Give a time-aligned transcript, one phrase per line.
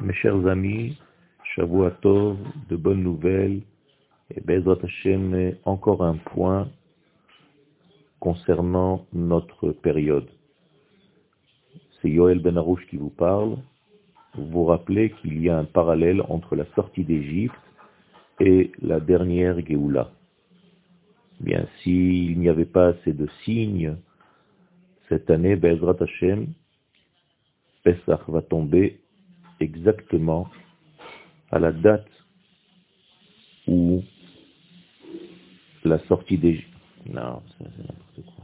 [0.00, 0.96] Mes chers amis,
[2.02, 2.36] Tov,
[2.68, 3.62] de bonnes nouvelles,
[4.30, 6.68] et Bezrat Hashem, encore un point
[8.20, 10.28] concernant notre période.
[12.00, 13.56] C'est Yoel Ben Arouche qui vous parle.
[14.34, 17.56] Vous vous rappelez qu'il y a un parallèle entre la sortie d'Égypte
[18.38, 20.12] et la dernière Géoula.
[21.40, 23.96] Bien, s'il n'y avait pas assez de signes,
[25.08, 26.46] cette année, Bezrat Hashem,
[27.82, 29.00] Pesach va tomber
[29.60, 30.48] exactement
[31.50, 32.08] à la date
[33.66, 34.02] où
[35.84, 36.68] la sortie d'Égypte.
[37.06, 38.37] Non, c'est n'importe quoi.